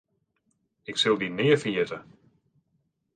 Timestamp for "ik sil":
0.89-1.15